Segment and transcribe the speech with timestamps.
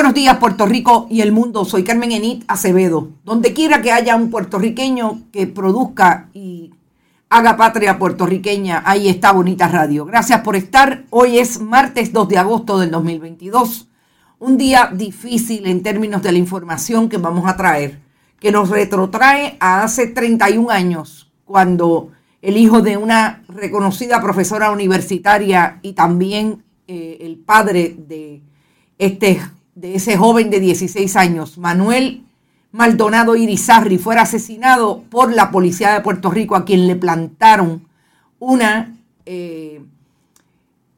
[0.00, 1.66] Buenos días, Puerto Rico y el mundo.
[1.66, 3.10] Soy Carmen Enit Acevedo.
[3.22, 6.70] Donde quiera que haya un puertorriqueño que produzca y
[7.28, 10.06] haga patria puertorriqueña, ahí está Bonita Radio.
[10.06, 11.04] Gracias por estar.
[11.10, 13.88] Hoy es martes 2 de agosto del 2022.
[14.38, 18.00] Un día difícil en términos de la información que vamos a traer,
[18.40, 22.08] que nos retrotrae a hace 31 años, cuando
[22.40, 28.40] el hijo de una reconocida profesora universitaria y también eh, el padre de
[28.96, 29.38] este
[29.80, 32.22] de ese joven de 16 años, Manuel
[32.70, 37.88] Maldonado Irizarri, fuera asesinado por la policía de Puerto Rico, a quien le plantaron
[38.38, 39.82] una eh,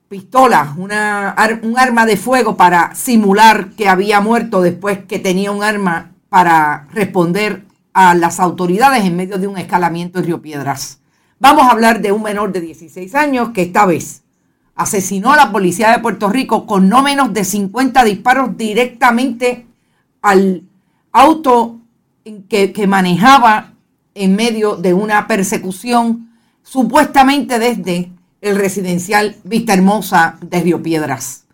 [0.08, 5.62] pistola, una, un arma de fuego para simular que había muerto después que tenía un
[5.62, 10.98] arma para responder a las autoridades en medio de un escalamiento en Río Piedras.
[11.38, 14.21] Vamos a hablar de un menor de 16 años que esta vez
[14.74, 19.66] asesinó a la policía de Puerto Rico con no menos de 50 disparos directamente
[20.22, 20.62] al
[21.12, 21.78] auto
[22.48, 23.72] que, que manejaba
[24.14, 26.30] en medio de una persecución
[26.62, 28.10] supuestamente desde
[28.40, 31.44] el residencial Vista Hermosa de Río Piedras.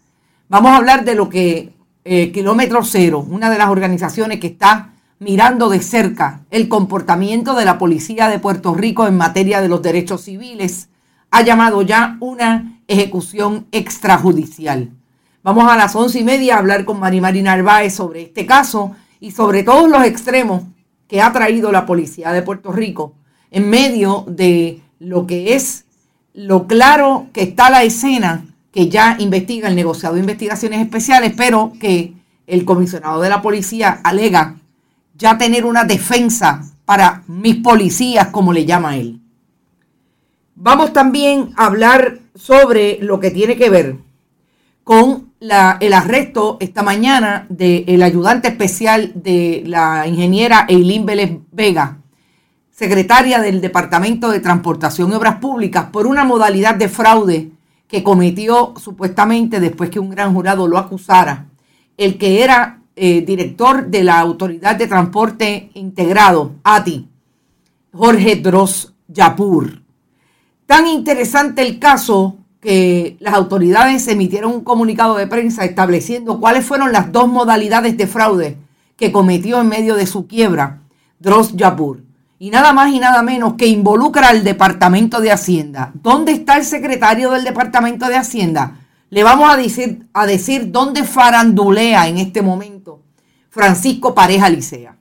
[0.48, 1.72] Vamos a hablar de lo que
[2.04, 7.66] eh, Kilómetro Cero, una de las organizaciones que está mirando de cerca el comportamiento de
[7.66, 10.88] la policía de Puerto Rico en materia de los derechos civiles,
[11.30, 14.90] ha llamado ya una ejecución extrajudicial.
[15.42, 19.30] Vamos a las once y media a hablar con Mari Narváez sobre este caso y
[19.30, 20.64] sobre todos los extremos
[21.06, 23.14] que ha traído la policía de Puerto Rico
[23.50, 25.84] en medio de lo que es
[26.34, 31.72] lo claro que está la escena que ya investiga el negociado de investigaciones especiales, pero
[31.80, 32.14] que
[32.46, 34.56] el comisionado de la policía alega
[35.16, 39.17] ya tener una defensa para mis policías, como le llama él.
[40.60, 43.98] Vamos también a hablar sobre lo que tiene que ver
[44.82, 51.98] con el arresto esta mañana del ayudante especial de la ingeniera Eileen Vélez Vega,
[52.72, 57.52] secretaria del Departamento de Transportación y Obras Públicas, por una modalidad de fraude
[57.86, 61.46] que cometió supuestamente después que un gran jurado lo acusara,
[61.96, 67.08] el que era eh, director de la Autoridad de Transporte Integrado, ATI,
[67.92, 69.87] Jorge Dross Yapur.
[70.68, 76.92] Tan interesante el caso que las autoridades emitieron un comunicado de prensa estableciendo cuáles fueron
[76.92, 78.58] las dos modalidades de fraude
[78.94, 80.82] que cometió en medio de su quiebra
[81.20, 82.02] Dross Yapur.
[82.38, 85.90] Y nada más y nada menos que involucra al Departamento de Hacienda.
[85.94, 88.76] ¿Dónde está el secretario del Departamento de Hacienda?
[89.08, 93.00] Le vamos a decir, a decir dónde farandulea en este momento
[93.48, 94.98] Francisco Pareja Licea.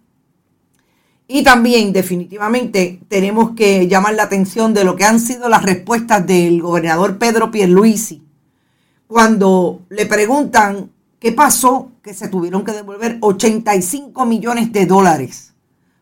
[1.27, 6.25] Y también definitivamente tenemos que llamar la atención de lo que han sido las respuestas
[6.25, 8.23] del gobernador Pedro Pierluisi
[9.07, 11.91] cuando le preguntan ¿Qué pasó?
[12.03, 15.53] Que se tuvieron que devolver 85 millones de dólares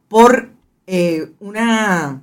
[0.09, 0.49] por
[0.87, 2.21] eh, una,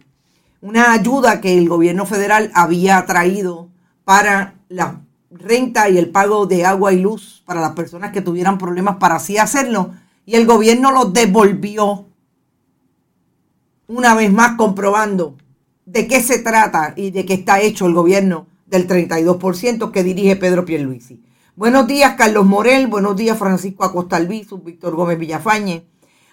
[0.60, 3.70] una ayuda que el gobierno federal había traído
[4.04, 5.00] para la
[5.30, 9.16] renta y el pago de agua y luz para las personas que tuvieran problemas para
[9.16, 9.94] así hacerlo.
[10.26, 12.06] Y el gobierno los devolvió
[13.92, 15.36] una vez más comprobando
[15.84, 20.36] de qué se trata y de qué está hecho el gobierno del 32% que dirige
[20.36, 21.22] Pedro Pierluisi.
[21.56, 22.86] Buenos días, Carlos Morel.
[22.86, 25.84] Buenos días, Francisco Acosta Albizu, Víctor Gómez Villafañe.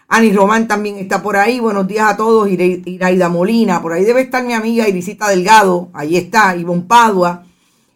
[0.07, 1.59] Ani Román también está por ahí.
[1.59, 2.49] Buenos días a todos.
[2.49, 3.81] Iraida Molina.
[3.81, 5.89] Por ahí debe estar mi amiga Irisita Delgado.
[5.93, 6.55] Ahí está.
[6.55, 7.43] Ivonne Padua.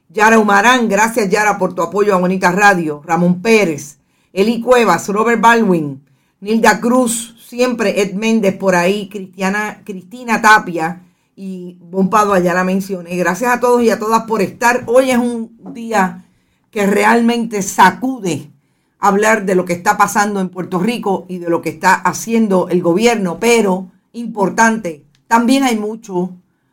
[0.10, 0.90] Yara Humarán.
[0.90, 3.02] Gracias, Yara, por tu apoyo a Bonita Radio.
[3.06, 3.98] Ramón Pérez.
[4.34, 5.08] Eli Cuevas.
[5.08, 6.04] Robert Baldwin.
[6.42, 7.34] Nilda Cruz.
[7.54, 9.08] Siempre Ed Méndez por ahí.
[9.10, 11.04] Cristiana, Cristina Tapia.
[11.36, 11.78] Y
[12.10, 13.16] Padua ya la mencioné.
[13.16, 14.86] Gracias a todos y a todas por estar.
[14.88, 16.26] Hoy es un día
[16.72, 18.50] que realmente sacude
[18.98, 22.70] hablar de lo que está pasando en Puerto Rico y de lo que está haciendo
[22.70, 26.32] el gobierno, pero importante, también hay mucho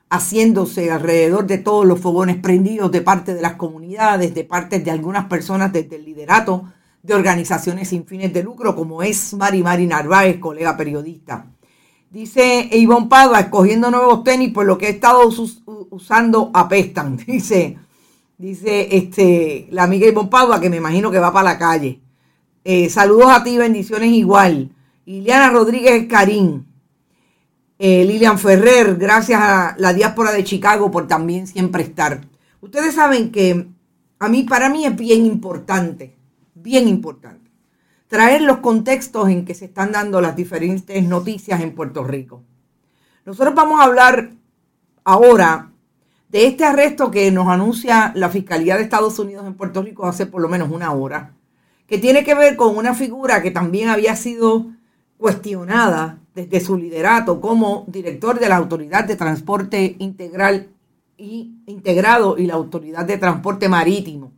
[0.09, 4.91] haciéndose alrededor de todos los fogones prendidos de parte de las comunidades, de parte de
[4.91, 9.87] algunas personas desde el liderato de organizaciones sin fines de lucro, como es Mari Mari
[9.87, 11.47] Narváez, colega periodista.
[12.11, 15.29] Dice Ivonne Padua, escogiendo nuevos tenis, pues lo que he estado
[15.91, 17.17] usando apestan.
[17.27, 17.79] Dice,
[18.41, 22.01] Dice este, la amiga Ivonne Padua, que me imagino que va para la calle.
[22.65, 24.71] Eh, saludos a ti, bendiciones igual.
[25.05, 26.67] Liliana Rodríguez Carín.
[27.79, 32.23] Eh, Lilian Ferrer, gracias a la diáspora de Chicago por también siempre estar.
[32.63, 33.69] Ustedes saben que
[34.19, 36.17] a mí, para mí es bien importante,
[36.63, 37.51] bien importante,
[38.09, 42.43] traer los contextos en que se están dando las diferentes noticias en Puerto Rico.
[43.25, 44.31] Nosotros vamos a hablar
[45.05, 45.71] ahora
[46.29, 50.27] de este arresto que nos anuncia la Fiscalía de Estados Unidos en Puerto Rico hace
[50.27, 51.35] por lo menos una hora,
[51.87, 54.67] que tiene que ver con una figura que también había sido
[55.19, 60.69] cuestionada desde su liderato como director de la Autoridad de Transporte Integral
[61.17, 64.33] y Integrado y la Autoridad de Transporte Marítimo.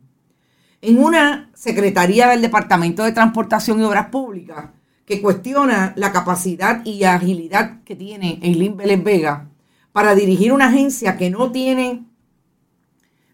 [0.85, 4.65] En una secretaría del Departamento de Transportación y Obras Públicas
[5.05, 9.47] que cuestiona la capacidad y agilidad que tiene Eileen Vélez Vega
[9.93, 12.03] para dirigir una agencia que no tiene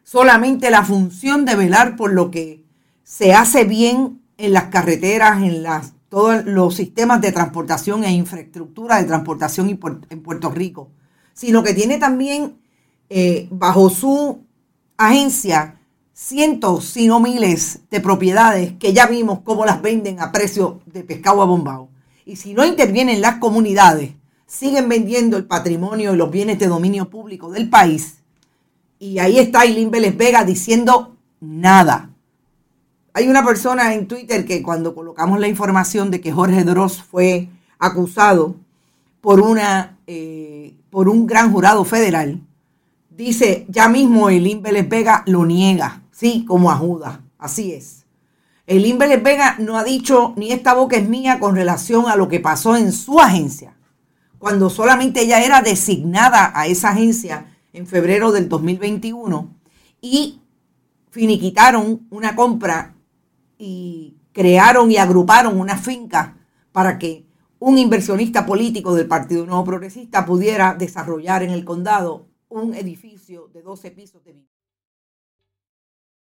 [0.04, 2.64] solamente la función de velar por lo que
[3.04, 9.02] se hace bien en las carreteras, en las, todos los sistemas de transportación e infraestructura
[9.02, 10.92] de transportación en Puerto Rico,
[11.34, 12.60] sino que tiene también
[13.10, 14.46] eh, bajo su
[14.98, 15.79] agencia
[16.20, 21.04] cientos, si no miles de propiedades que ya vimos cómo las venden a precio de
[21.04, 21.90] pescado a bombao.
[22.26, 24.12] Y si no intervienen las comunidades,
[24.46, 28.18] siguen vendiendo el patrimonio y los bienes de dominio público del país.
[29.00, 32.10] Y ahí está Eileen Vélez Vega diciendo nada.
[33.14, 37.48] Hay una persona en Twitter que cuando colocamos la información de que Jorge Dross fue
[37.80, 38.56] acusado
[39.22, 42.42] por, una, eh, por un gran jurado federal,
[43.10, 48.06] dice, ya mismo Eileen Vélez Vega lo niega, sí, como a Judas, así es.
[48.68, 52.28] Eileen Vélez Vega no ha dicho ni esta boca es mía con relación a lo
[52.28, 53.76] que pasó en su agencia
[54.38, 59.56] cuando solamente ella era designada a esa agencia en febrero del 2021
[60.02, 60.42] y
[61.10, 62.96] finiquitaron una compra
[63.58, 66.38] y crearon y agruparon una finca
[66.72, 67.26] para que
[67.60, 73.62] un inversionista político del Partido Nuevo Progresista pudiera desarrollar en el condado un edificio de
[73.62, 74.59] 12 pisos de vida.